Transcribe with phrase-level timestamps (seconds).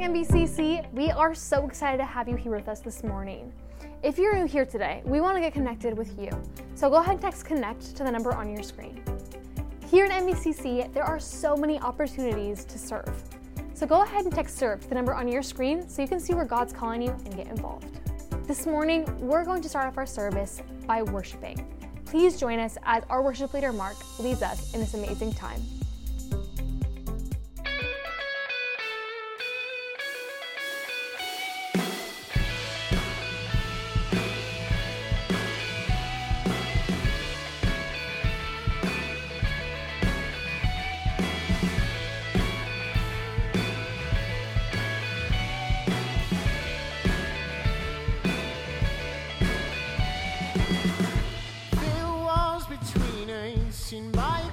[0.00, 0.90] morning, MBCC.
[0.94, 3.52] We are so excited to have you here with us this morning.
[4.02, 6.30] If you're new here today, we want to get connected with you.
[6.74, 9.02] So go ahead and text connect to the number on your screen.
[9.90, 13.12] Here at MBCC, there are so many opportunities to serve.
[13.74, 16.20] So go ahead and text serve to the number on your screen so you can
[16.20, 18.00] see where God's calling you and get involved.
[18.46, 21.66] This morning, we're going to start off our service by worshiping.
[22.06, 25.60] Please join us as our worship leader Mark leads us in this amazing time.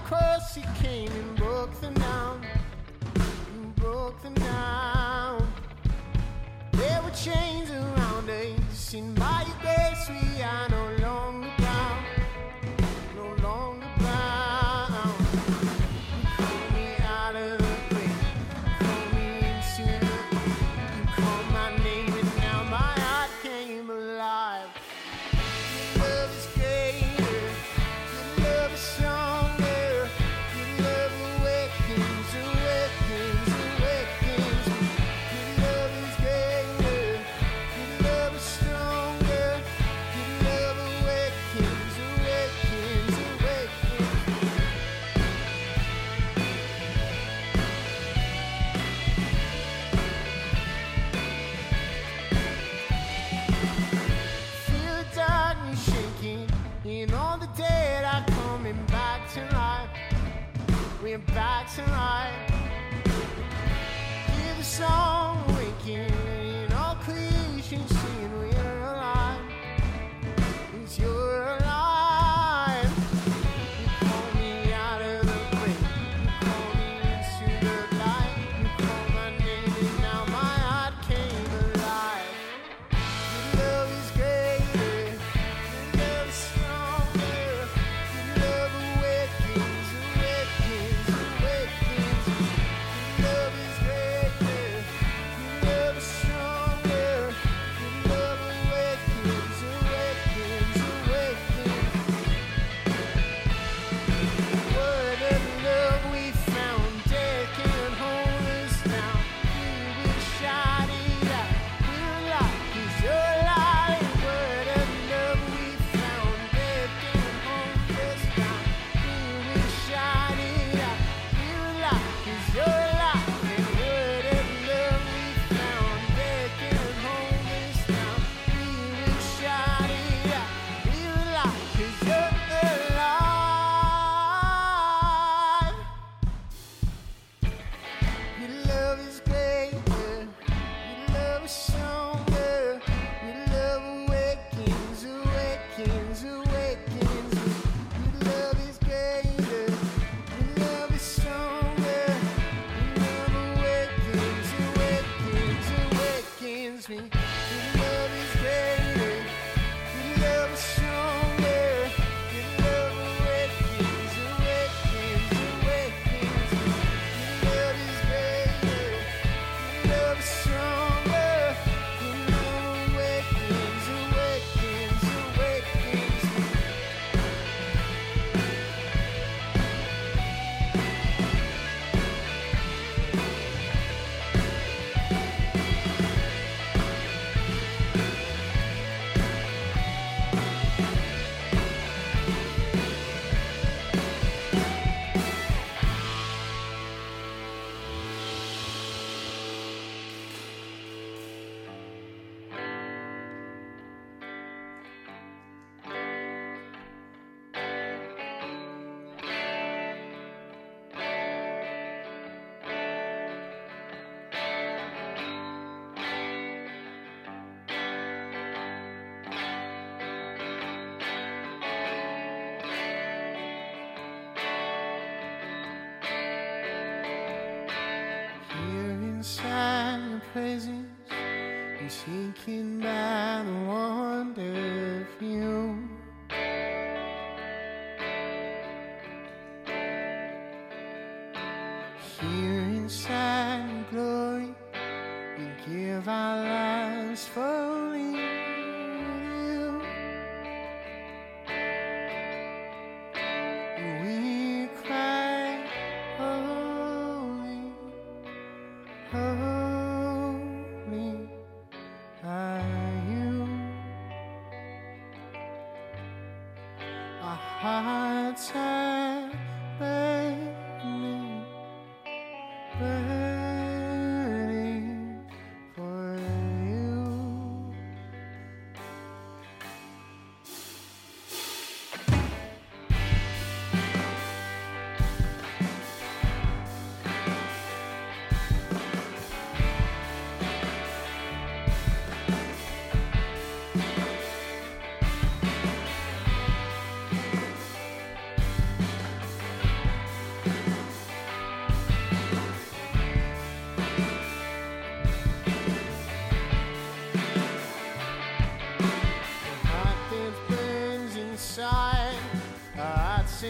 [0.06, 2.46] cross, he came and broke them down.
[3.16, 5.48] And broke them down.
[6.74, 10.97] There were chains around us, in my your grace we are no
[61.26, 62.37] back tonight.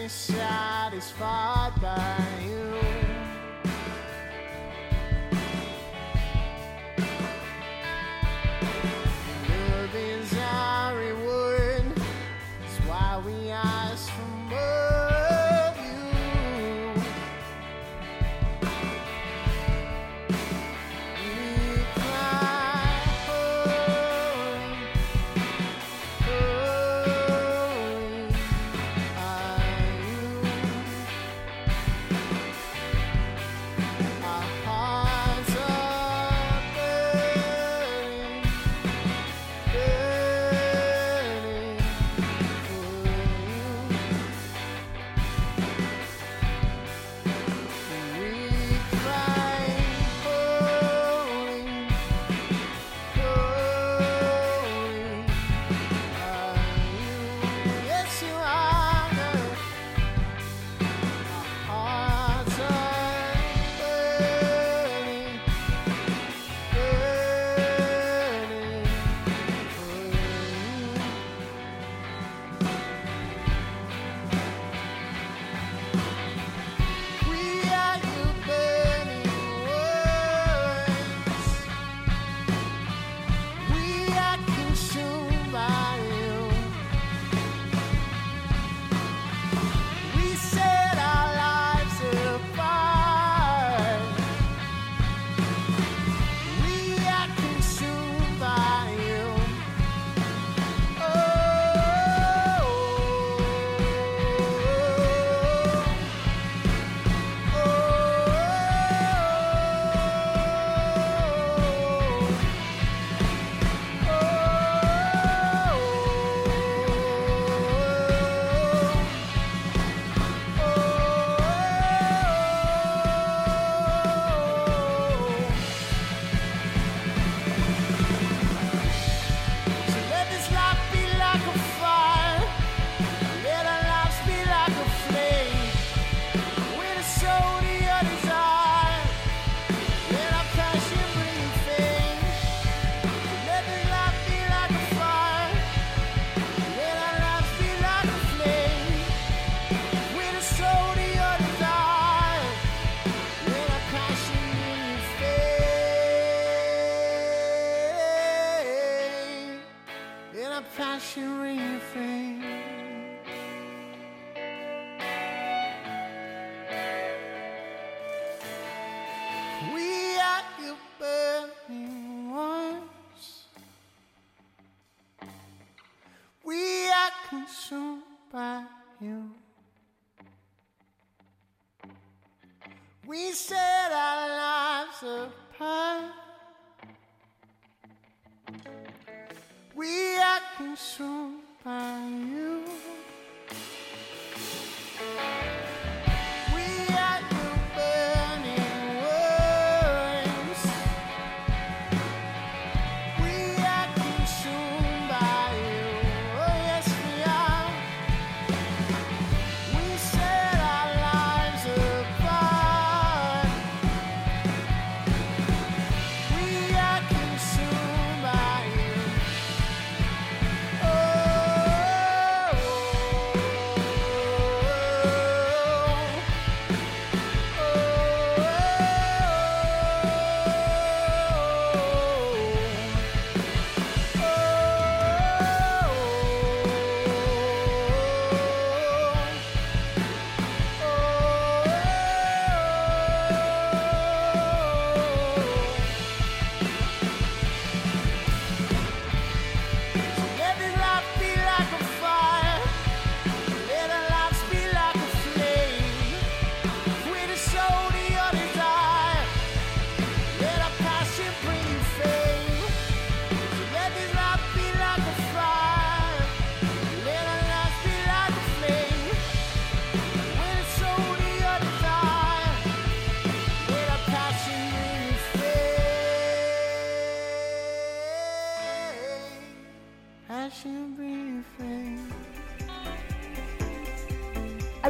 [0.08, 1.47] Satisfied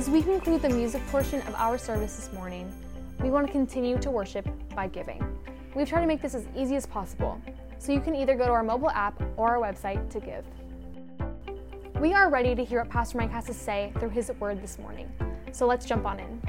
[0.09, 2.73] As we conclude the music portion of our service this morning,
[3.23, 5.23] we want to continue to worship by giving.
[5.75, 7.39] We've tried to make this as easy as possible,
[7.79, 10.47] so you can either go to our mobile app or our website to give.
[12.01, 14.79] We are ready to hear what Pastor Mike has to say through his word this
[14.79, 15.13] morning,
[15.53, 16.41] so let's jump on in.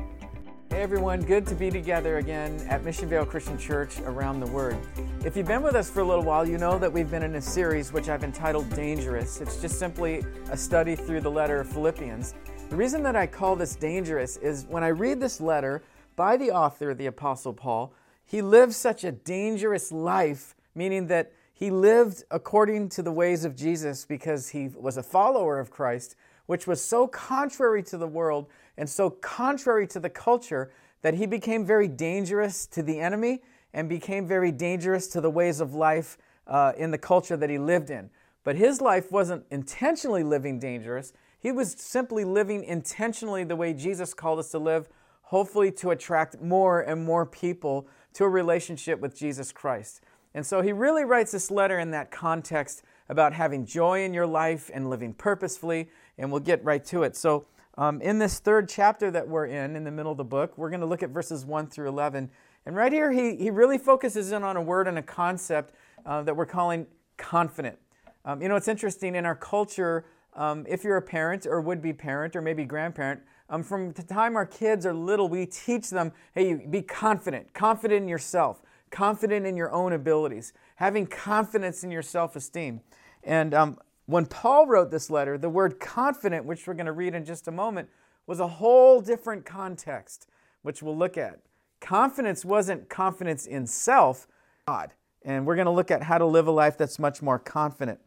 [0.69, 4.77] Hey everyone, good to be together again at Mission Vale Christian Church around the Word.
[5.25, 7.35] If you've been with us for a little while, you know that we've been in
[7.35, 9.41] a series which I've entitled Dangerous.
[9.41, 12.35] It's just simply a study through the letter of Philippians.
[12.69, 15.81] The reason that I call this dangerous is when I read this letter
[16.15, 17.91] by the author, the Apostle Paul,
[18.23, 23.55] he lived such a dangerous life, meaning that he lived according to the ways of
[23.55, 28.45] Jesus because he was a follower of Christ, which was so contrary to the world
[28.77, 30.71] and so contrary to the culture
[31.01, 33.41] that he became very dangerous to the enemy
[33.73, 37.57] and became very dangerous to the ways of life uh, in the culture that he
[37.57, 38.11] lived in.
[38.43, 41.13] But his life wasn't intentionally living dangerous.
[41.39, 44.89] He was simply living intentionally the way Jesus called us to live,
[45.23, 50.01] hopefully to attract more and more people to a relationship with Jesus Christ.
[50.33, 54.27] And so he really writes this letter in that context about having joy in your
[54.27, 57.15] life and living purposefully, and we'll get right to it.
[57.15, 57.45] So,
[57.77, 60.69] um, in this third chapter that we're in, in the middle of the book, we're
[60.69, 62.29] going to look at verses 1 through 11.
[62.65, 65.73] And right here, he, he really focuses in on a word and a concept
[66.05, 67.79] uh, that we're calling confident.
[68.25, 71.81] Um, you know, it's interesting in our culture, um, if you're a parent or would
[71.81, 75.89] be parent or maybe grandparent, um, from the time our kids are little, we teach
[75.89, 81.91] them hey, be confident, confident in yourself, confident in your own abilities, having confidence in
[81.91, 82.81] your self esteem.
[83.23, 87.15] And um, when Paul wrote this letter, the word confident, which we're going to read
[87.15, 87.89] in just a moment,
[88.27, 90.27] was a whole different context,
[90.61, 91.39] which we'll look at.
[91.79, 94.27] Confidence wasn't confidence in self,
[94.67, 94.91] God.
[95.23, 97.99] And we're going to look at how to live a life that's much more confident.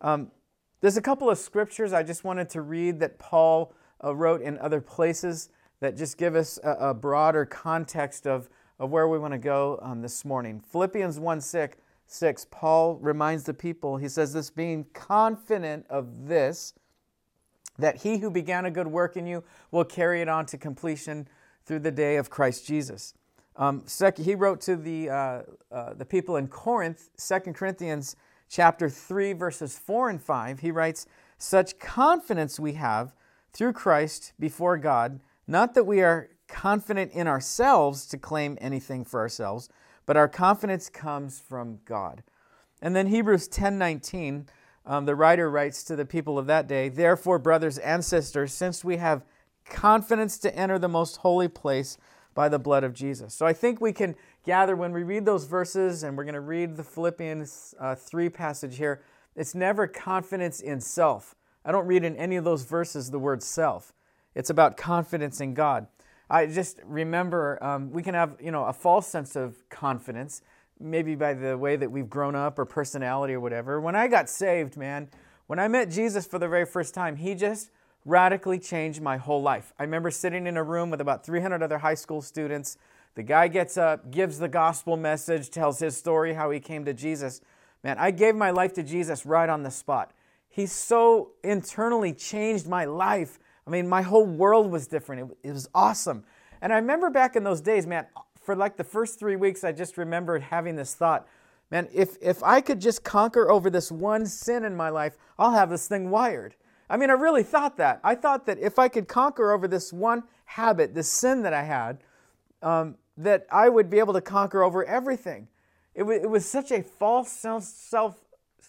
[0.00, 0.30] Um,
[0.80, 4.58] there's a couple of scriptures I just wanted to read that Paul uh, wrote in
[4.58, 9.32] other places that just give us a, a broader context of, of where we want
[9.32, 10.60] to go um, this morning.
[10.60, 16.74] Philippians 1 6, 6, Paul reminds the people, he says, This being confident of this,
[17.78, 21.28] that he who began a good work in you will carry it on to completion
[21.64, 23.14] through the day of Christ Jesus.
[23.56, 28.16] Um, second, he wrote to the, uh, uh, the people in Corinth, 2 Corinthians
[28.50, 30.60] chapter 3, verses 4 and 5.
[30.60, 31.06] He writes,
[31.38, 33.14] Such confidence we have
[33.52, 39.20] through Christ before God, not that we are confident in ourselves to claim anything for
[39.20, 39.68] ourselves,
[40.04, 42.22] but our confidence comes from God.
[42.82, 44.48] And then Hebrews 10:19,
[44.84, 48.84] um, the writer writes to the people of that day, "Therefore, brothers and sisters, since
[48.84, 49.24] we have
[49.64, 51.98] confidence to enter the most holy place
[52.34, 55.44] by the blood of Jesus." So I think we can gather when we read those
[55.44, 59.02] verses, and we're going to read the Philippians uh, 3 passage here.
[59.36, 61.34] It's never confidence in self.
[61.64, 63.92] I don't read in any of those verses the word self.
[64.34, 65.86] It's about confidence in God.
[66.28, 70.42] I just remember um, we can have you know a false sense of confidence,
[70.78, 73.80] maybe by the way that we've grown up or personality or whatever.
[73.80, 75.08] When I got saved, man,
[75.48, 77.70] when I met Jesus for the very first time, he just
[78.04, 79.74] radically changed my whole life.
[79.78, 82.78] I remember sitting in a room with about 300 other high school students.
[83.14, 86.94] The guy gets up, gives the gospel message, tells his story, how he came to
[86.94, 87.40] Jesus.
[87.82, 90.12] Man, I gave my life to Jesus right on the spot.
[90.48, 93.38] He so internally changed my life.
[93.66, 95.30] I mean, my whole world was different.
[95.42, 96.24] It, it was awesome.
[96.60, 98.06] And I remember back in those days, man,
[98.42, 101.26] for like the first three weeks, I just remembered having this thought
[101.70, 105.52] man, if, if I could just conquer over this one sin in my life, I'll
[105.52, 106.56] have this thing wired.
[106.88, 108.00] I mean, I really thought that.
[108.02, 111.62] I thought that if I could conquer over this one habit, this sin that I
[111.62, 111.98] had,
[112.62, 115.48] um, that I would be able to conquer over everything.
[115.94, 118.24] It, w- it was such a false self,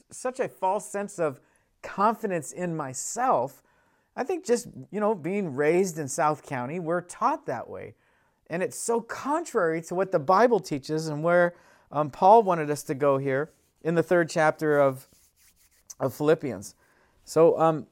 [0.10, 1.40] such a false sense of
[1.82, 3.64] confidence in myself.
[4.16, 7.96] I think just, you know, being raised in South County, we're taught that way.
[8.50, 11.56] And it's so contrary to what the Bible teaches and where
[11.92, 15.08] um, Paul wanted us to go here in the third chapter of,
[16.00, 16.76] of Philippians.
[17.24, 17.88] So, um,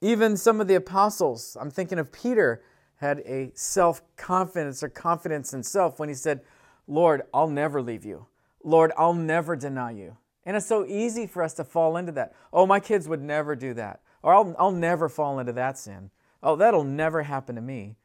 [0.00, 2.62] even some of the apostles, I'm thinking of Peter,
[3.04, 6.40] had a self confidence or confidence in self when he said,
[6.86, 8.26] Lord, I'll never leave you.
[8.62, 10.16] Lord, I'll never deny you.
[10.46, 12.34] And it's so easy for us to fall into that.
[12.52, 14.00] Oh, my kids would never do that.
[14.22, 16.10] Or I'll, I'll never fall into that sin.
[16.42, 17.96] Oh, that'll never happen to me.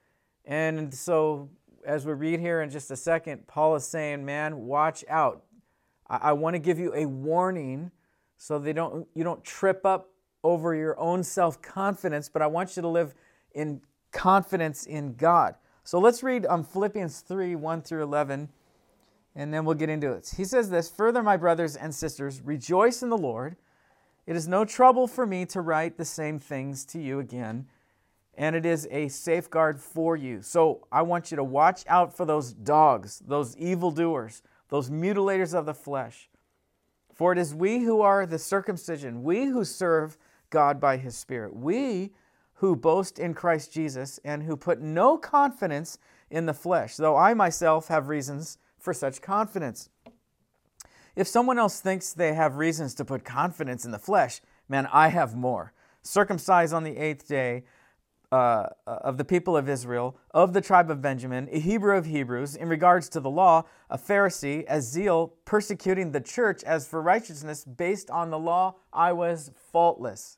[0.45, 1.49] And so,
[1.85, 5.43] as we read here in just a second, Paul is saying, man, watch out.
[6.09, 7.91] I, I want to give you a warning
[8.37, 10.09] so they don't, you don't trip up
[10.43, 13.13] over your own self confidence, but I want you to live
[13.53, 15.55] in confidence in God.
[15.83, 18.49] So let's read um, Philippians 3 1 through 11
[19.35, 20.33] and then we'll get into it.
[20.35, 23.55] He says this Further, my brothers and sisters, rejoice in the Lord.
[24.27, 27.67] It is no trouble for me to write the same things to you again,
[28.37, 30.41] and it is a safeguard for you.
[30.41, 35.65] So I want you to watch out for those dogs, those evildoers, those mutilators of
[35.65, 36.29] the flesh.
[37.13, 40.17] For it is we who are the circumcision, we who serve
[40.49, 42.11] God by his Spirit, we
[42.59, 45.97] who boast in Christ Jesus and who put no confidence
[46.29, 49.89] in the flesh, though I myself have reasons for such confidence.
[51.15, 55.07] If someone else thinks they have reasons to put confidence in the flesh, man, I
[55.07, 55.73] have more.
[56.01, 57.63] Circumcised on the eighth day,
[58.31, 62.55] uh, of the people of Israel, of the tribe of Benjamin, a Hebrew of Hebrews,
[62.55, 67.65] in regards to the law, a Pharisee, as zeal, persecuting the church, as for righteousness,
[67.65, 70.37] based on the law, I was faultless.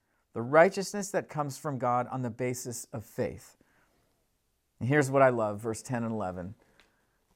[0.33, 3.57] the righteousness that comes from God on the basis of faith.
[4.79, 6.55] And here's what I love verse 10 and 11.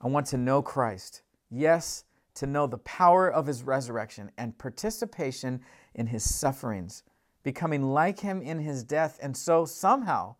[0.01, 1.21] I want to know Christ.
[1.49, 2.05] Yes,
[2.35, 5.61] to know the power of his resurrection and participation
[5.93, 7.03] in his sufferings,
[7.43, 10.35] becoming like him in his death, and so somehow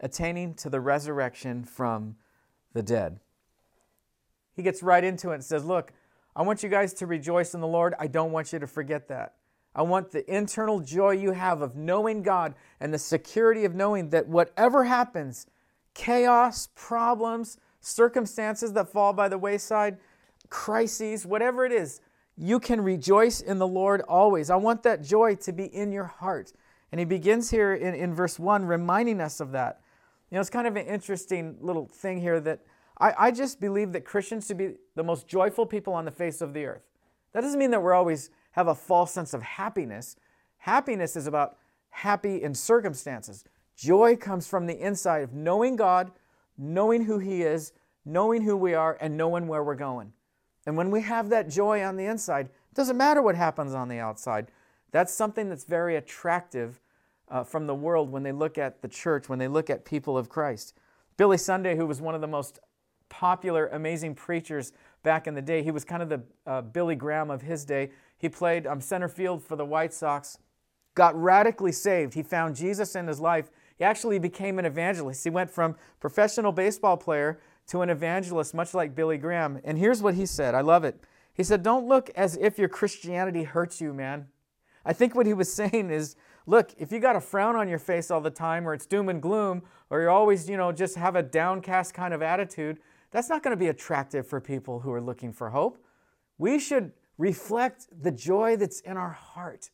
[0.00, 2.16] attaining to the resurrection from
[2.72, 3.20] the dead.
[4.54, 5.92] He gets right into it and says, Look,
[6.36, 7.94] I want you guys to rejoice in the Lord.
[7.98, 9.34] I don't want you to forget that.
[9.74, 14.10] I want the internal joy you have of knowing God and the security of knowing
[14.10, 15.46] that whatever happens,
[15.94, 19.98] chaos, problems, circumstances that fall by the wayside,
[20.48, 22.00] crises, whatever it is,
[22.36, 24.50] you can rejoice in the Lord always.
[24.50, 26.52] I want that joy to be in your heart.
[26.92, 29.80] And he begins here in, in verse 1 reminding us of that.
[30.30, 32.60] You know, it's kind of an interesting little thing here that
[32.98, 36.40] I, I just believe that Christians should be the most joyful people on the face
[36.40, 36.82] of the earth.
[37.32, 40.16] That doesn't mean that we're always have a false sense of happiness.
[40.58, 41.58] Happiness is about
[41.90, 43.44] happy in circumstances.
[43.76, 46.12] Joy comes from the inside of knowing God,
[46.56, 47.72] knowing who He is,
[48.04, 50.12] knowing who we are, and knowing where we're going.
[50.66, 53.88] And when we have that joy on the inside, it doesn't matter what happens on
[53.88, 54.46] the outside.
[54.92, 56.80] That's something that's very attractive
[57.28, 60.16] uh, from the world when they look at the church, when they look at people
[60.16, 60.74] of Christ.
[61.16, 62.60] Billy Sunday, who was one of the most
[63.08, 67.30] popular, amazing preachers back in the day, he was kind of the uh, Billy Graham
[67.30, 67.90] of his day.
[68.24, 70.38] He played um, center field for the White Sox,
[70.94, 72.14] got radically saved.
[72.14, 73.50] He found Jesus in his life.
[73.76, 75.24] He actually became an evangelist.
[75.24, 79.60] He went from professional baseball player to an evangelist, much like Billy Graham.
[79.62, 81.04] And here's what he said I love it.
[81.34, 84.28] He said, Don't look as if your Christianity hurts you, man.
[84.86, 87.78] I think what he was saying is look, if you got a frown on your
[87.78, 90.96] face all the time, or it's doom and gloom, or you always, you know, just
[90.96, 92.78] have a downcast kind of attitude,
[93.10, 95.76] that's not going to be attractive for people who are looking for hope.
[96.38, 99.70] We should reflect the joy that's in our heart.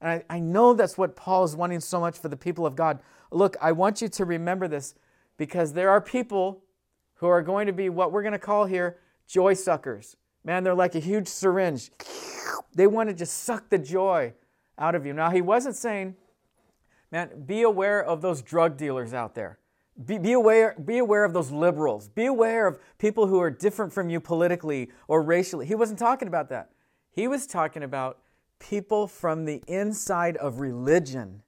[0.00, 2.74] And I, I know that's what Paul is wanting so much for the people of
[2.74, 3.00] God.
[3.30, 4.94] Look, I want you to remember this
[5.36, 6.62] because there are people
[7.14, 10.16] who are going to be what we're going to call here joy suckers.
[10.42, 11.90] Man, they're like a huge syringe.
[12.74, 14.32] They want to just suck the joy
[14.78, 15.12] out of you.
[15.12, 16.16] Now, he wasn't saying,
[17.12, 19.58] man, be aware of those drug dealers out there.
[20.04, 22.08] Be, be, aware, be aware of those liberals.
[22.08, 25.66] Be aware of people who are different from you politically or racially.
[25.66, 26.70] He wasn't talking about that.
[27.10, 28.18] He was talking about
[28.58, 31.42] people from the inside of religion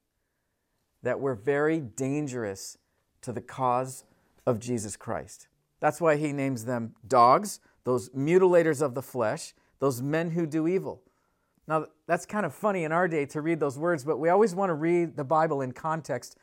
[1.03, 2.79] that were very dangerous
[3.23, 4.05] to the cause
[4.47, 5.49] of Jesus Christ.
[5.81, 10.69] That's why he names them dogs, those mutilators of the flesh, those men who do
[10.69, 11.03] evil.
[11.67, 14.55] Now, that's kind of funny in our day to read those words, but we always
[14.55, 16.37] want to read the Bible in context.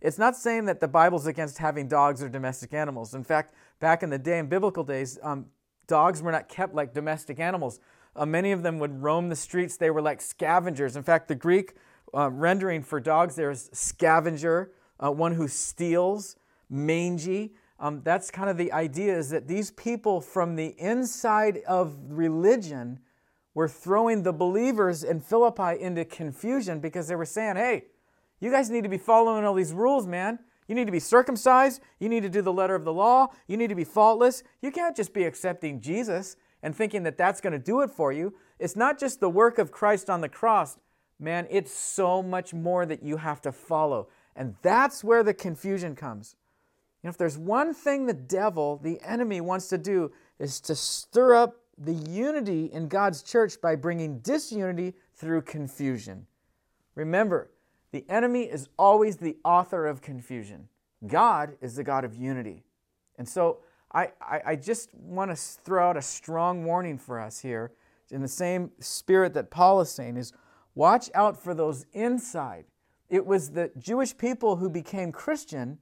[0.00, 3.14] It's not saying that the Bible's against having dogs or domestic animals.
[3.14, 5.46] In fact, back in the day, in biblical days, um,
[5.86, 7.80] dogs were not kept like domestic animals.
[8.14, 9.76] Uh, many of them would roam the streets.
[9.76, 10.96] They were like scavengers.
[10.96, 11.74] In fact, the Greek
[12.14, 16.36] uh, rendering for dogs there is scavenger, uh, one who steals,
[16.68, 17.54] mangy.
[17.78, 23.00] Um, that's kind of the idea is that these people from the inside of religion
[23.54, 27.84] were throwing the believers in Philippi into confusion because they were saying, hey,
[28.40, 30.38] you guys need to be following all these rules, man.
[30.68, 31.80] You need to be circumcised.
[32.00, 33.28] You need to do the letter of the law.
[33.46, 34.42] You need to be faultless.
[34.60, 38.12] You can't just be accepting Jesus and thinking that that's going to do it for
[38.12, 38.34] you.
[38.58, 40.78] It's not just the work of Christ on the cross.
[41.18, 44.08] Man, it's so much more that you have to follow.
[44.34, 46.36] And that's where the confusion comes.
[47.02, 50.74] You know, if there's one thing the devil, the enemy, wants to do, is to
[50.74, 56.26] stir up the unity in God's church by bringing disunity through confusion.
[56.94, 57.50] Remember,
[57.96, 60.68] the enemy is always the author of confusion.
[61.06, 62.62] God is the God of unity.
[63.16, 67.40] And so I, I, I just want to throw out a strong warning for us
[67.40, 67.72] here
[68.10, 70.34] in the same spirit that Paul is saying is
[70.74, 72.66] watch out for those inside.
[73.08, 75.78] It was the Jewish people who became Christian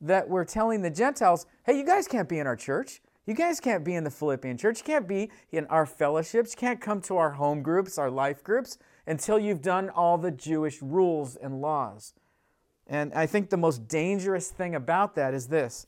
[0.00, 3.00] that were telling the Gentiles, hey, you guys can't be in our church.
[3.24, 4.78] You guys can't be in the Philippian church.
[4.78, 6.54] You can't be in our fellowships.
[6.54, 10.32] You can't come to our home groups, our life groups, until you've done all the
[10.32, 12.14] Jewish rules and laws.
[12.88, 15.86] And I think the most dangerous thing about that is this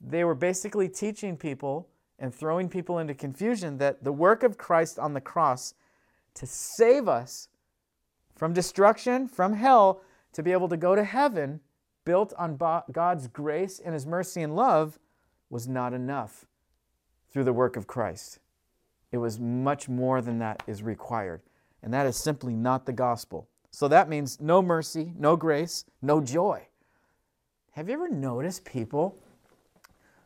[0.00, 4.98] they were basically teaching people and throwing people into confusion that the work of Christ
[4.98, 5.74] on the cross
[6.34, 7.48] to save us
[8.36, 10.02] from destruction, from hell,
[10.34, 11.60] to be able to go to heaven,
[12.04, 12.58] built on
[12.92, 14.98] God's grace and His mercy and love,
[15.50, 16.46] was not enough
[17.30, 18.38] through the work of Christ.
[19.12, 21.42] It was much more than that is required.
[21.82, 23.48] And that is simply not the gospel.
[23.70, 26.66] So that means no mercy, no grace, no joy.
[27.72, 29.16] Have you ever noticed people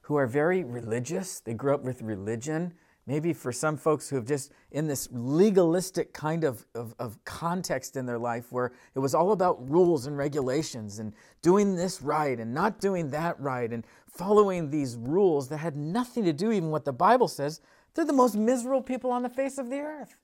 [0.03, 1.41] who are very religious?
[1.41, 2.75] They grew up with religion.
[3.07, 7.97] Maybe for some folks who have just in this legalistic kind of, of, of, context
[7.97, 11.13] in their life where it was all about rules and regulations and
[11.43, 16.25] doing this right and not doing that right and following these rules that had nothing
[16.25, 17.61] to do even what the Bible says,
[17.95, 20.17] they're the most miserable people on the face of the earth.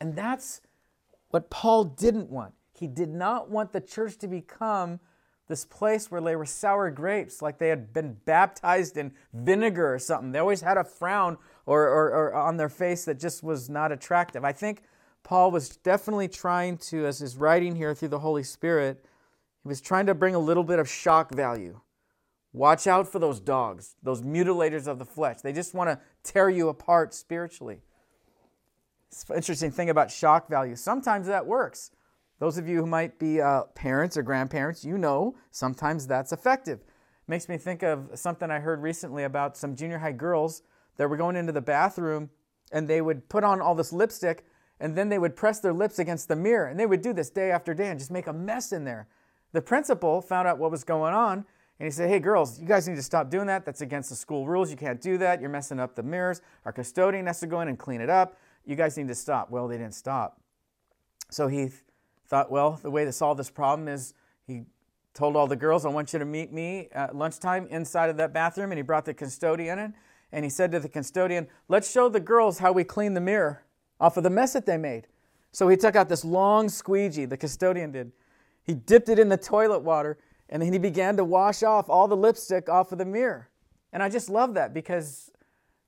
[0.00, 0.60] And that's
[1.30, 2.54] what Paul didn't want.
[2.72, 5.00] He did not want the church to become
[5.48, 9.98] this place where they were sour grapes, like they had been baptized in vinegar or
[9.98, 10.32] something.
[10.32, 13.92] They always had a frown or, or, or, on their face that just was not
[13.92, 14.44] attractive.
[14.44, 14.82] I think
[15.22, 19.04] Paul was definitely trying to, as he's writing here through the Holy Spirit,
[19.62, 21.80] he was trying to bring a little bit of shock value.
[22.52, 25.40] Watch out for those dogs, those mutilators of the flesh.
[25.40, 27.80] They just want to tear you apart spiritually.
[29.08, 30.76] It's an interesting thing about shock value.
[30.76, 31.92] Sometimes that works.
[32.42, 36.80] Those of you who might be uh, parents or grandparents, you know sometimes that's effective.
[37.28, 40.62] Makes me think of something I heard recently about some junior high girls
[40.96, 42.30] that were going into the bathroom
[42.72, 44.44] and they would put on all this lipstick
[44.80, 47.30] and then they would press their lips against the mirror and they would do this
[47.30, 49.06] day after day and just make a mess in there.
[49.52, 51.44] The principal found out what was going on
[51.78, 53.64] and he said, Hey, girls, you guys need to stop doing that.
[53.64, 54.68] That's against the school rules.
[54.68, 55.40] You can't do that.
[55.40, 56.40] You're messing up the mirrors.
[56.64, 58.36] Our custodian has to go in and clean it up.
[58.66, 59.48] You guys need to stop.
[59.52, 60.40] Well, they didn't stop.
[61.30, 61.70] So he
[62.32, 64.14] thought, well, the way to solve this problem is
[64.46, 64.62] he
[65.12, 68.32] told all the girls, I want you to meet me at lunchtime inside of that
[68.32, 68.72] bathroom.
[68.72, 69.94] And he brought the custodian in
[70.32, 73.64] and he said to the custodian, Let's show the girls how we clean the mirror
[74.00, 75.08] off of the mess that they made.
[75.50, 78.12] So he took out this long squeegee, the custodian did.
[78.62, 80.16] He dipped it in the toilet water
[80.48, 83.50] and then he began to wash off all the lipstick off of the mirror.
[83.92, 85.30] And I just love that because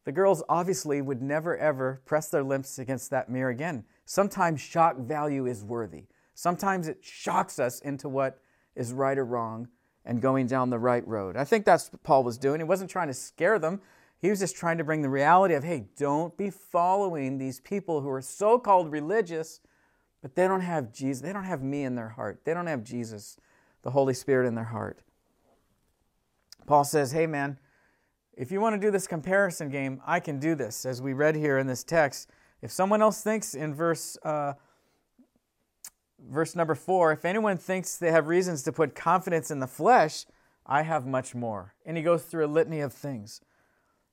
[0.05, 3.85] the girls obviously would never ever press their lips against that mirror again.
[4.05, 6.05] Sometimes shock value is worthy.
[6.35, 8.41] Sometimes it shocks us into what
[8.75, 9.69] is right or wrong
[10.05, 11.37] and going down the right road.
[11.37, 12.61] I think that's what Paul was doing.
[12.61, 13.81] He wasn't trying to scare them.
[14.19, 18.01] He was just trying to bring the reality of, hey, don't be following these people
[18.01, 19.61] who are so called religious,
[20.23, 21.23] but they don't have Jesus.
[21.23, 22.41] They don't have me in their heart.
[22.45, 23.37] They don't have Jesus,
[23.83, 25.01] the Holy Spirit, in their heart.
[26.67, 27.59] Paul says, hey, man,
[28.37, 30.87] if you want to do this comparison game, I can do this.
[30.87, 32.31] As we read here in this text,
[32.63, 34.55] if someone else thinks in verse uh,
[36.31, 40.27] verse number four, if anyone thinks they have reasons to put confidence in the flesh,
[40.67, 41.75] I have much more.
[41.85, 43.41] And he goes through a litany of things.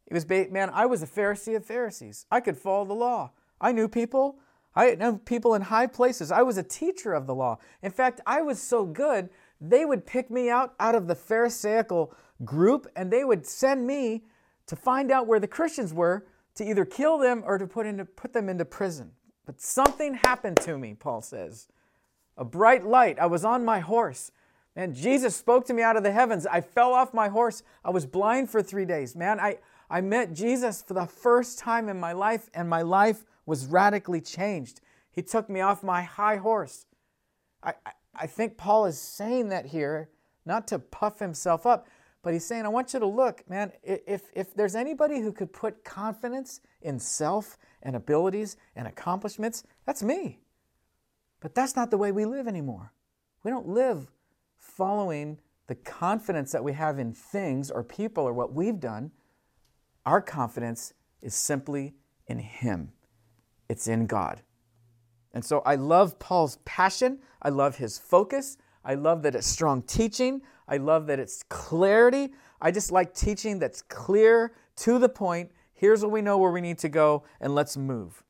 [0.08, 2.26] He was, man, I was a Pharisee of Pharisees.
[2.30, 3.32] I could follow the law.
[3.60, 4.40] I knew people.
[4.76, 6.32] I knew people in high places.
[6.32, 7.60] I was a teacher of the law.
[7.82, 12.14] In fact, I was so good, they would pick me out out of the Pharisaical
[12.44, 14.24] group and they would send me
[14.66, 18.06] to find out where the Christians were to either kill them or to put, into,
[18.06, 19.12] put them into prison.
[19.46, 21.68] But something happened to me, Paul says
[22.42, 23.20] a bright light.
[23.20, 24.32] I was on my horse.
[24.76, 26.48] And Jesus spoke to me out of the heavens.
[26.48, 27.62] I fell off my horse.
[27.86, 29.16] I was blind for three days.
[29.16, 29.60] Man, I,
[29.92, 34.22] I met Jesus for the first time in my life, and my life was radically
[34.22, 34.82] changed.
[35.12, 36.88] He took me off my high horse.
[37.62, 40.10] I, I, I think Paul is saying that here,
[40.44, 41.88] not to puff himself up,
[42.24, 45.54] but he's saying, I want you to look, man, if, if there's anybody who could
[45.54, 50.40] put confidence in self and abilities and accomplishments, that's me.
[51.42, 52.94] But that's not the way we live anymore.
[53.44, 54.08] We don't live
[54.58, 59.12] following the confidence that we have in things or people or what we've done.
[60.06, 61.96] Our confidence is simply
[62.28, 62.94] in Him,
[63.68, 64.42] it's in God.
[65.34, 67.20] And so I love Paul's passion.
[67.42, 68.58] I love his focus.
[68.84, 70.42] I love that it's strong teaching.
[70.68, 72.34] I love that it's clarity.
[72.62, 75.52] I just like teaching that's clear, to the point.
[75.74, 78.24] Here's what we know where we need to go, and let's move.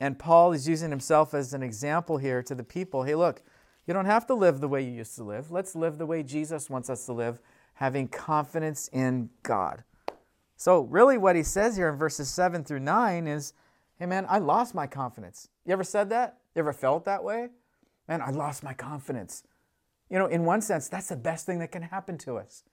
[0.00, 3.02] And Paul is using himself as an example here to the people.
[3.02, 3.42] Hey, look,
[3.86, 5.50] you don't have to live the way you used to live.
[5.50, 7.40] Let's live the way Jesus wants us to live.
[7.74, 9.84] having confidence in God.
[10.56, 13.52] So, really, what he says here in verses 7 through 9 is
[14.00, 15.48] hey, man, I lost my confidence.
[15.64, 16.38] You ever said that?
[16.56, 17.50] You ever felt that way?
[18.08, 19.44] Man, I lost my confidence.
[20.10, 22.64] You know, in one sense, that's the best thing that can happen to us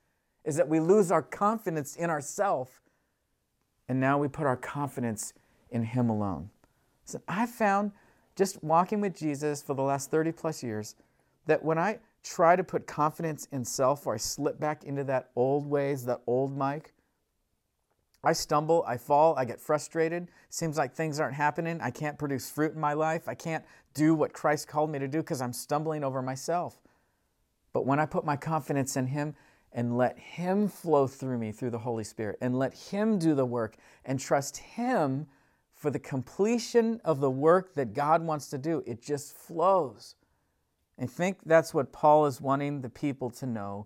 [0.43, 2.71] is that we lose our confidence in ourselves
[3.87, 5.33] and now we put our confidence
[5.69, 6.49] in Him alone.
[7.05, 7.91] So I've found
[8.35, 10.95] just walking with Jesus for the last 30 plus years
[11.45, 15.29] that when I try to put confidence in self or I slip back into that
[15.35, 16.93] old ways, that old Mike,
[18.23, 20.29] I stumble, I fall, I get frustrated.
[20.49, 21.79] Seems like things aren't happening.
[21.79, 23.27] I can't produce fruit in my life.
[23.27, 23.63] I can't
[23.93, 26.81] do what Christ called me to do because I'm stumbling over myself.
[27.71, 29.35] But when I put my confidence in Him
[29.71, 33.45] and let Him flow through me through the Holy Spirit and let Him do the
[33.45, 35.27] work and trust Him
[35.85, 40.15] for the completion of the work that God wants to do, it just flows.
[40.99, 43.85] I think that's what Paul is wanting the people to know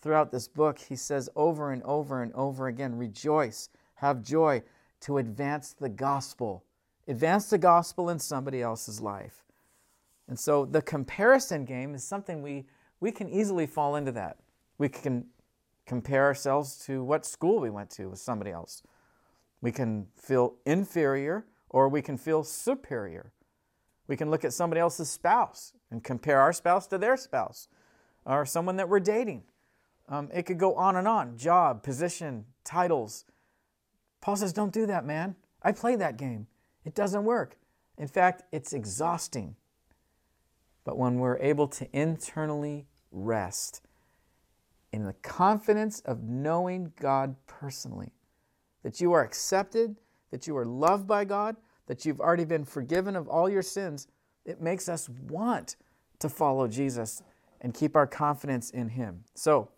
[0.00, 0.78] throughout this book.
[0.78, 4.62] He says over and over and over again rejoice, have joy
[5.00, 6.62] to advance the gospel.
[7.08, 9.42] Advance the gospel in somebody else's life.
[10.28, 12.66] And so the comparison game is something we,
[13.00, 14.36] we can easily fall into that.
[14.78, 15.24] We can
[15.84, 18.84] compare ourselves to what school we went to with somebody else.
[19.60, 23.32] We can feel inferior or we can feel superior.
[24.06, 27.68] We can look at somebody else's spouse and compare our spouse to their spouse
[28.24, 29.44] or someone that we're dating.
[30.08, 33.24] Um, it could go on and on job, position, titles.
[34.20, 35.36] Paul says, Don't do that, man.
[35.62, 36.48] I play that game.
[36.84, 37.56] It doesn't work.
[37.96, 39.56] In fact, it's exhausting.
[40.84, 43.82] But when we're able to internally rest
[44.92, 48.12] in the confidence of knowing God personally,
[48.82, 49.96] that you are accepted,
[50.30, 54.06] that you are loved by God, that you've already been forgiven of all your sins,
[54.44, 55.76] it makes us want
[56.18, 57.22] to follow Jesus
[57.60, 59.24] and keep our confidence in Him.
[59.34, 59.68] So,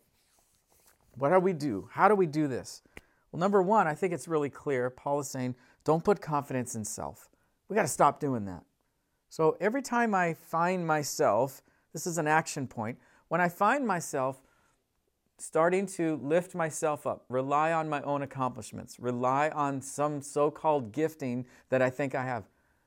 [1.17, 1.89] what do we do?
[1.93, 2.83] How do we do this?
[3.31, 4.91] Well, number one, I think it's really clear.
[4.91, 7.29] Paul is saying, don't put confidence in self.
[7.69, 8.63] We got to stop doing that.
[9.29, 11.63] So, every time I find myself,
[11.93, 14.43] this is an action point, when I find myself
[15.43, 21.45] starting to lift myself up, rely on my own accomplishments, rely on some so-called gifting
[21.69, 22.45] that I think I have.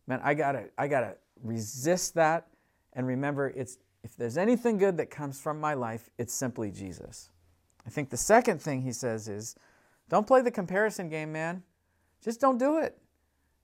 [0.07, 2.47] Man, I gotta, I gotta resist that
[2.93, 7.31] and remember it's if there's anything good that comes from my life, it's simply Jesus.
[7.85, 9.55] I think the second thing he says is
[10.09, 11.63] don't play the comparison game, man.
[12.23, 12.97] Just don't do it.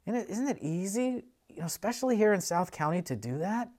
[0.06, 3.70] Isn't it easy, you know, especially here in South County, to do that?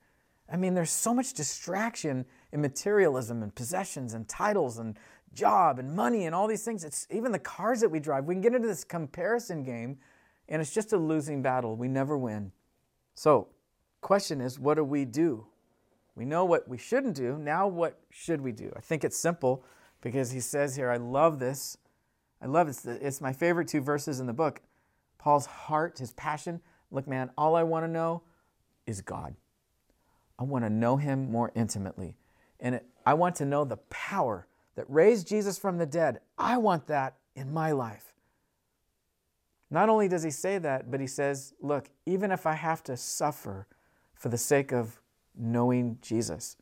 [0.50, 4.98] I mean, there's so much distraction in materialism and possessions and titles and
[5.32, 6.84] job and money and all these things.
[6.84, 8.26] It's even the cars that we drive.
[8.26, 9.98] We can get into this comparison game
[10.48, 11.76] and it's just a losing battle.
[11.76, 12.52] We never win.
[13.14, 13.48] So,
[14.00, 15.46] question is, what do we do?
[16.14, 17.38] We know what we shouldn't do.
[17.38, 18.70] Now, what should we do?
[18.76, 19.64] I think it's simple
[20.02, 21.78] because he says here, I love this.
[22.42, 22.76] I love it.
[22.84, 24.60] It's my favorite two verses in the book.
[25.16, 26.60] Paul's heart, his passion.
[26.90, 28.22] Look, man, all I want to know
[28.86, 29.36] is God.
[30.38, 32.16] I want to know him more intimately.
[32.62, 34.46] And I want to know the power
[34.76, 36.20] that raised Jesus from the dead.
[36.38, 38.14] I want that in my life.
[39.68, 42.96] Not only does he say that, but he says, Look, even if I have to
[42.96, 43.66] suffer
[44.14, 45.00] for the sake of
[45.36, 46.56] knowing Jesus,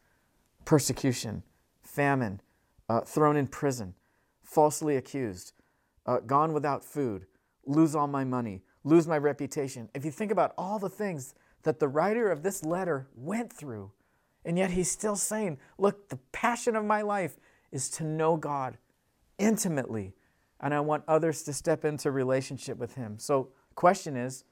[0.65, 1.43] persecution,
[1.83, 2.41] famine,
[2.89, 3.95] uh, thrown in prison,
[4.43, 5.53] falsely accused,
[6.07, 7.27] uh, gone without food,
[7.67, 9.89] lose all my money, lose my reputation.
[9.95, 11.35] If you think about all the things
[11.65, 13.93] that the writer of this letter went through,
[14.45, 17.39] and yet he's still saying, Look, the passion of my life
[17.73, 18.79] is to know God
[19.39, 20.15] intimately,
[20.61, 23.19] and I want others to step into relationship with him.
[23.19, 24.45] So, question is,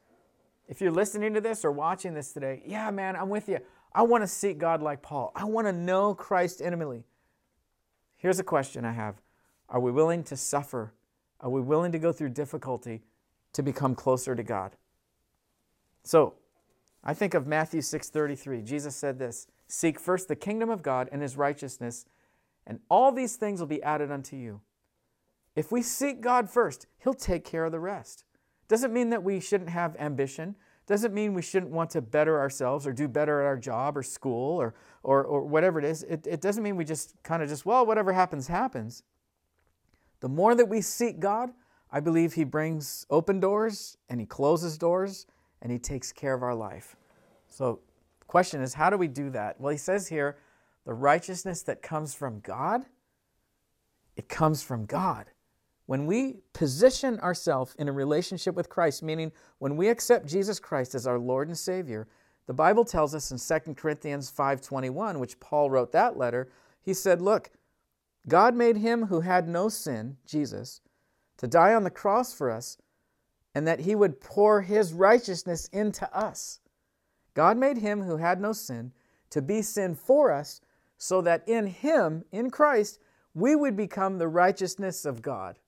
[0.66, 3.58] if you're listening to this or watching this today, yeah, man, I'm with you.
[3.92, 5.32] I want to seek God like Paul.
[5.34, 7.04] I want to know Christ intimately.
[8.16, 9.16] Here's a question I have
[9.68, 10.92] Are we willing to suffer?
[11.40, 13.02] Are we willing to go through difficulty
[13.52, 14.76] to become closer to God?
[16.02, 16.34] So,
[17.02, 18.62] I think of Matthew 6:33.
[18.62, 22.06] Jesus said this, "Seek first the kingdom of God and his righteousness,
[22.66, 24.60] and all these things will be added unto you."
[25.54, 28.24] If we seek God first, he'll take care of the rest.
[28.68, 30.54] Doesn't mean that we shouldn't have ambition.
[30.86, 34.02] Doesn't mean we shouldn't want to better ourselves or do better at our job or
[34.02, 36.02] school or, or, or whatever it is.
[36.04, 39.02] It, it doesn't mean we just kind of just, well, whatever happens, happens.
[40.20, 41.50] The more that we seek God,
[41.90, 45.26] I believe He brings open doors and He closes doors
[45.60, 46.96] and He takes care of our life.
[47.48, 47.80] So,
[48.28, 49.60] question is, how do we do that?
[49.60, 50.38] Well, He says here,
[50.86, 52.86] the righteousness that comes from God,
[54.16, 55.26] it comes from God.
[55.86, 60.94] When we position ourselves in a relationship with Christ, meaning when we accept Jesus Christ
[60.94, 62.06] as our Lord and Savior,
[62.46, 66.48] the Bible tells us in 2 Corinthians 5:21, which Paul wrote that letter,
[66.80, 67.50] he said, "Look,
[68.26, 70.80] God made him who had no sin, Jesus,
[71.38, 72.78] to die on the cross for us,
[73.54, 76.60] and that he would pour his righteousness into us.
[77.38, 78.90] God made him who had no sin
[79.30, 80.60] to be sin for us,
[80.96, 82.98] so that in him, in Christ,
[83.32, 85.60] we would become the righteousness of God.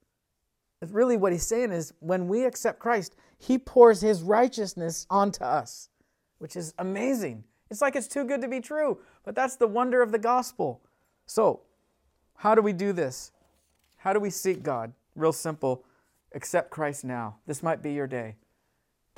[0.84, 5.90] Really, what he's saying is when we accept Christ, he pours his righteousness onto us,
[6.38, 7.44] which is amazing.
[7.70, 10.82] It's like it's too good to be true, but that's the wonder of the gospel.
[11.26, 11.60] So,
[12.34, 13.30] how do we do this?
[13.98, 14.92] How do we seek God?
[15.14, 15.84] Real simple.
[16.34, 17.36] Accept Christ now.
[17.46, 18.34] This might be your day.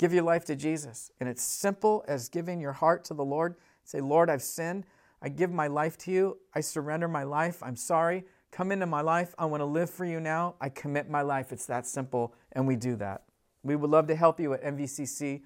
[0.03, 1.11] Give your life to Jesus.
[1.21, 3.55] And it's simple as giving your heart to the Lord.
[3.85, 4.85] Say, Lord, I've sinned.
[5.21, 6.39] I give my life to you.
[6.53, 7.63] I surrender my life.
[7.63, 8.25] I'm sorry.
[8.51, 9.33] Come into my life.
[9.39, 10.55] I want to live for you now.
[10.59, 11.53] I commit my life.
[11.53, 12.35] It's that simple.
[12.51, 13.23] And we do that.
[13.63, 15.43] We would love to help you at MVCC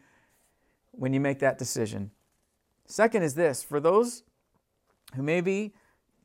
[0.90, 2.10] when you make that decision.
[2.88, 4.24] Second is this for those
[5.16, 5.76] who may be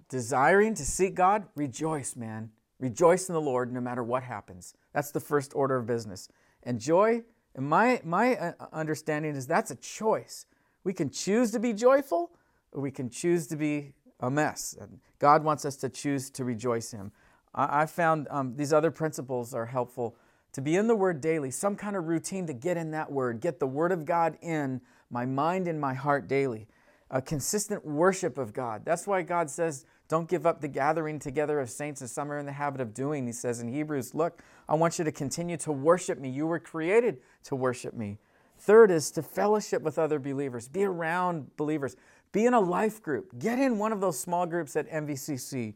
[0.09, 2.49] desiring to seek God, rejoice, man.
[2.81, 4.73] Rejoice in the Lord no matter what happens.
[4.95, 6.31] That's the first order of business.
[6.63, 7.25] And joy,
[7.57, 10.47] in my, my uh, understanding, is that's a choice.
[10.85, 12.31] We can choose to be joyful
[12.73, 14.75] or we can choose to be a mess.
[14.81, 17.13] And God wants us to choose to rejoice Him.
[17.55, 20.17] I, I found um, these other principles are helpful
[20.53, 23.41] to be in the Word daily, some kind of routine to get in that Word,
[23.41, 26.69] get the Word of God in my mind and my heart daily.
[27.11, 28.85] A consistent worship of God.
[28.85, 32.37] That's why God says, don't give up the gathering together of saints as some are
[32.37, 33.27] in the habit of doing.
[33.27, 36.29] He says in Hebrews, Look, I want you to continue to worship me.
[36.29, 38.19] You were created to worship me.
[38.59, 41.97] Third is to fellowship with other believers, be around believers,
[42.31, 45.73] be in a life group, get in one of those small groups at MVCC.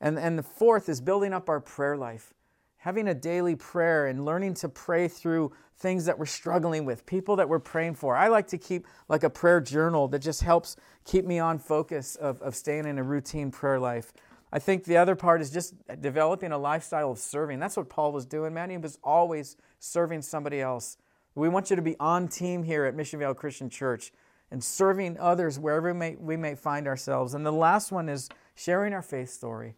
[0.00, 2.34] And, and the fourth is building up our prayer life
[2.80, 7.36] having a daily prayer and learning to pray through things that we're struggling with, people
[7.36, 8.16] that we're praying for.
[8.16, 12.16] I like to keep like a prayer journal that just helps keep me on focus
[12.16, 14.14] of, of staying in a routine prayer life.
[14.50, 17.60] I think the other part is just developing a lifestyle of serving.
[17.60, 18.70] That's what Paul was doing, man.
[18.70, 20.96] He was always serving somebody else.
[21.34, 24.10] We want you to be on team here at Mission Vale Christian Church
[24.50, 27.34] and serving others wherever we may, we may find ourselves.
[27.34, 29.76] And the last one is sharing our faith story.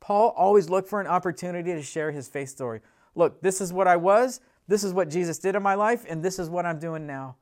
[0.00, 2.80] Paul always looked for an opportunity to share his faith story.
[3.14, 6.22] Look, this is what I was, this is what Jesus did in my life, and
[6.22, 7.36] this is what I'm doing now.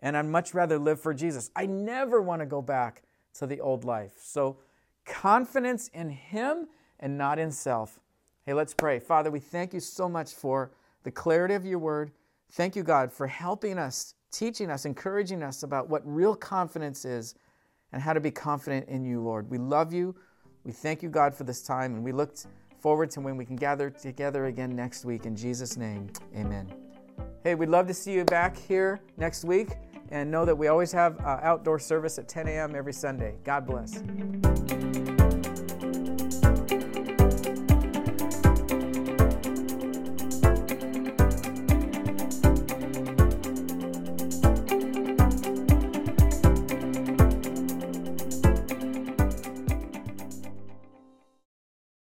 [0.00, 1.50] And I'd much rather live for Jesus.
[1.54, 3.02] I never want to go back
[3.34, 4.12] to the old life.
[4.20, 4.58] So,
[5.04, 6.68] confidence in Him
[7.00, 8.00] and not in self.
[8.44, 8.98] Hey, let's pray.
[8.98, 10.72] Father, we thank you so much for
[11.04, 12.10] the clarity of your word.
[12.52, 17.34] Thank you, God, for helping us, teaching us, encouraging us about what real confidence is
[17.92, 19.50] and how to be confident in you, Lord.
[19.50, 20.14] We love you.
[20.64, 22.36] We thank you, God, for this time, and we look
[22.80, 25.26] forward to when we can gather together again next week.
[25.26, 26.72] In Jesus' name, amen.
[27.42, 29.70] Hey, we'd love to see you back here next week,
[30.10, 32.74] and know that we always have uh, outdoor service at 10 a.m.
[32.76, 33.34] every Sunday.
[33.44, 34.02] God bless.